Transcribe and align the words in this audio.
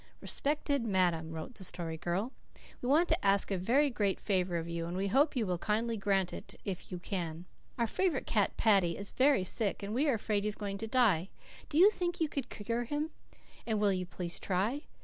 "Respected 0.19 0.83
Madam," 0.83 1.29
wrote 1.31 1.53
the 1.53 1.63
Story 1.63 1.95
Girl. 1.95 2.31
"We 2.81 2.89
want 2.89 3.07
to 3.09 3.23
ask 3.23 3.51
a 3.51 3.57
very 3.59 3.91
great 3.91 4.19
favour 4.19 4.57
of 4.57 4.67
you 4.67 4.87
and 4.87 4.97
we 4.97 5.09
hope 5.09 5.35
you 5.35 5.45
will 5.45 5.59
kindly 5.59 5.95
grant 5.95 6.33
it 6.33 6.59
if 6.65 6.91
you 6.91 6.97
can. 6.97 7.45
Our 7.77 7.85
favourite 7.85 8.25
cat, 8.25 8.57
Paddy, 8.57 8.97
is 8.97 9.11
very 9.11 9.43
sick, 9.43 9.83
and 9.83 9.93
we 9.93 10.09
are 10.09 10.15
afraid 10.15 10.43
he 10.43 10.47
is 10.47 10.55
going 10.55 10.79
to 10.79 10.87
die. 10.87 11.29
Do 11.69 11.77
you 11.77 11.91
think 11.91 12.19
you 12.19 12.27
could 12.29 12.49
cure 12.49 12.85
him? 12.85 13.11
And 13.67 13.79
will 13.79 13.93
you 13.93 14.07
please 14.07 14.39
try? 14.39 14.85